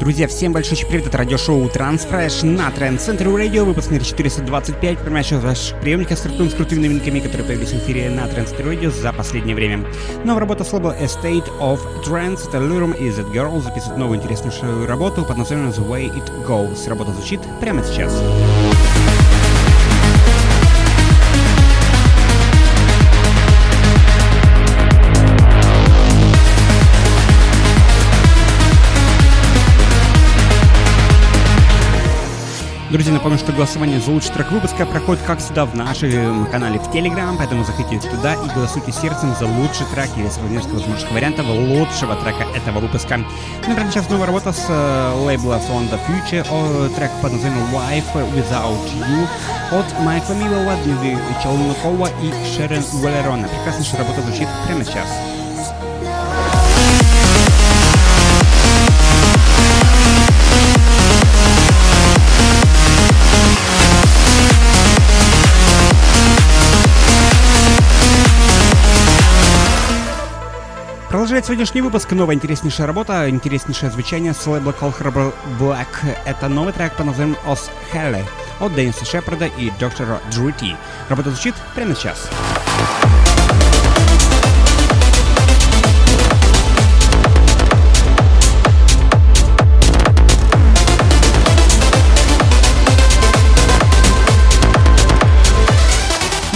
[0.00, 5.22] Друзья, всем большой привет, это радиошоу Transfresh на Тренд Центре Радио, выпуск номер 425, прямо
[5.22, 8.90] сейчас ваших приемников стартуем с крутыми новинками, которые появились в эфире на Тренд Центре Радио
[8.90, 9.86] за последнее время.
[10.24, 14.18] Новая работа с лейбла A State of Trance, это Lurum и Z Girl записывает новую
[14.18, 16.88] интересную работу под названием The Way It Goes.
[16.88, 18.12] Работа звучит прямо сейчас.
[32.94, 36.94] Друзья, напомню, что голосование за лучший трек выпуска проходит как всегда в нашем канале в
[36.94, 41.44] Telegram, поэтому заходите туда и голосуйте сердцем за лучший трек или с несколько возможных вариантов
[41.44, 43.16] лучшего трека этого выпуска.
[43.66, 47.64] Ну, прямо сейчас новая работа с э, лейбла Son the Future, о, трек под названием
[47.74, 49.26] Wife Without You
[49.72, 53.48] от Майкла Милова, Дмитрия Челнокова и Шерон Валерона.
[53.48, 55.08] Прекраснейшая работа звучит прямо сейчас.
[71.24, 75.88] Продолжает сегодняшний выпуск новая интереснейшая работа, интереснейшее звучание с лейбла Call Harbor Black.
[76.26, 78.26] Это новый трек по названием Os Helle
[78.60, 80.76] от Дениса Шепарда и доктора Друти.
[81.08, 82.28] Работа звучит прямо сейчас.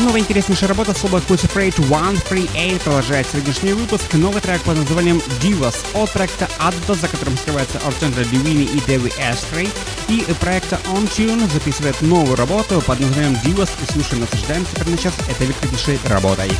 [0.09, 4.15] Новая интереснейшая работа с лоба Who's Afraid 138 продолжает сегодняшний выпуск.
[4.15, 9.13] Новый трек под названием Divas от проекта Addo, за которым скрывается Артендра Дивини и Дэви
[9.19, 9.69] Эстрей.
[10.09, 15.13] И проекта On Tune записывает новую работу под названием Divas и слушаем, наслаждаемся прямо сейчас
[15.29, 16.51] этой великолепнейшей работой.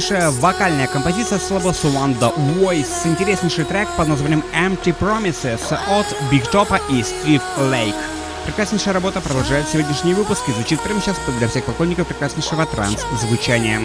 [0.00, 6.80] Прекраснейшая вокальная композиция лейбла Wanda Voice, интереснейший трек под названием Empty Promises от Big Top
[6.88, 7.94] и Steve Lake.
[8.46, 13.82] Прекраснейшая работа продолжает сегодняшний выпуск и звучит прямо сейчас для всех поклонников прекраснейшего транс-звучания.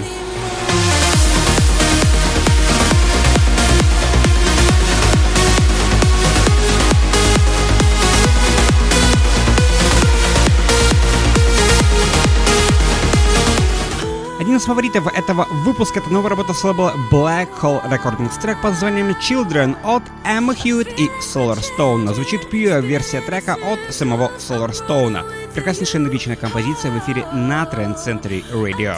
[14.65, 19.09] Из фаворитов этого выпуска это новая работа с лейбла Black Hole Recordings, трек под названием
[19.09, 22.11] Children от Emma Hewitt и Solar Stone.
[22.15, 25.23] Звучит пьюа версия трека от самого Solar Stone.
[25.53, 28.95] Прекраснейшая энергичная композиция в эфире на Trend Century Radio.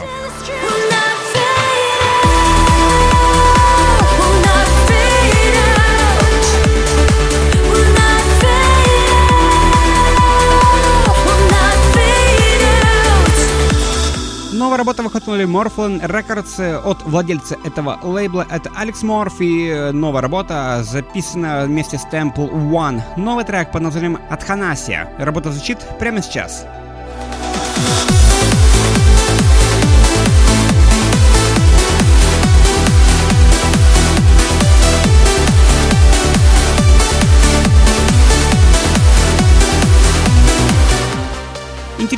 [14.68, 18.46] Новая работа выходнули Morphland Records от владельца этого лейбла.
[18.50, 19.92] Это Алекс Морфи.
[19.92, 23.00] Новая работа записана вместе с Temple One.
[23.16, 25.10] Новый трек под названием Атханасия.
[25.18, 26.66] Работа звучит прямо сейчас.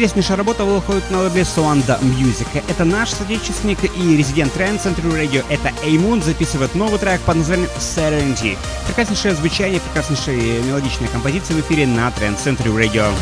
[0.01, 2.47] Интереснейшая работа выходит на лейбле Suanda Music.
[2.69, 5.45] Это наш соотечественник и резидент Trend Century Radio.
[5.51, 8.57] Это Эймун записывает новый трек под названием Serenity.
[8.87, 13.13] Прекраснейшее звучание, прекраснейшая мелодичная композиция в эфире на Trend Century Radio.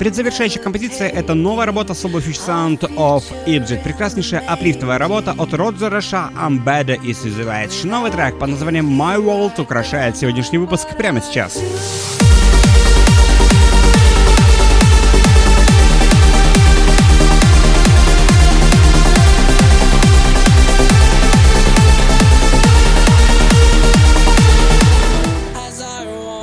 [0.00, 3.82] Предзавершающая композиция— это новая работа с Future Sound of Egypt.
[3.84, 7.70] Прекраснейшая аплифтовая работа от Роджера Ша Амбеда и Сизилайт.
[7.84, 11.58] Новый трек под названием My World украшает сегодняшний выпуск прямо сейчас.
[11.58, 12.29] И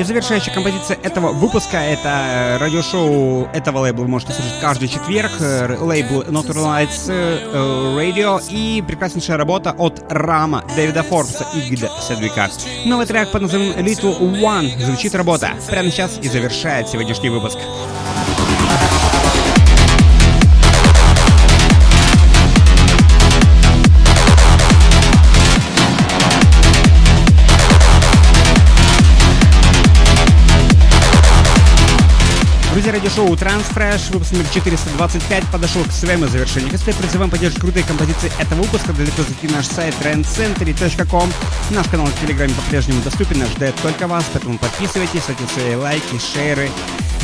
[0.07, 5.31] завершающая композиция этого выпуска— это радиошоу этого лейбла вы можете слушать каждый четверг.
[5.39, 7.09] Лейбл Natural Lights
[7.97, 12.49] Radio и прекраснейшая работа от Рама, Дэвида Форбса и Гида Седвика.
[12.85, 17.57] Новый трек под названием Little One звучит работа прямо сейчас и завершает сегодняшний выпуск.
[32.87, 34.13] Связи радиошоу Transfresh.
[34.13, 36.71] Выпуск номер 425 подошел к своему завершению.
[36.71, 41.31] Если призываем поддержать крутые композиции этого выпуска, далеко зайти на наш сайт trendcentury.com.
[41.71, 46.17] Наш канал в Телеграме по-прежнему доступен, нас ждет только вас, поэтому подписывайтесь, ставьте свои лайки,
[46.33, 46.69] шеры,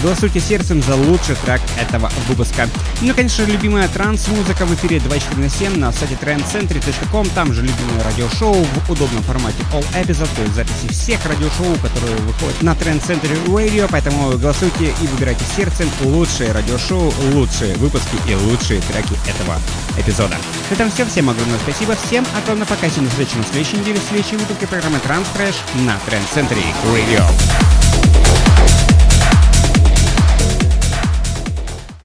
[0.01, 2.67] Голосуйте сердцем за лучший трек этого выпуска.
[3.01, 7.29] Ну, конечно, любимая транс-музыка в эфире 24 на 7 на сайте trendcentry.com.
[7.29, 12.15] Там же любимое радиошоу в удобном формате All Episode, то есть записи всех радиошоу, которые
[12.17, 13.87] выходят на Trend Center Radio.
[13.89, 19.59] Поэтому голосуйте и выбирайте сердцем лучшие радиошоу, лучшие выпуски и лучшие треки этого
[19.97, 20.35] эпизода.
[20.69, 21.05] На этом все.
[21.05, 21.95] Всем огромное спасибо.
[22.07, 22.89] Всем огромное пока.
[22.89, 25.55] Всем встречи на следующей неделе в следующей выпуске программы Transfresh
[25.85, 27.82] на Trend Center Radio.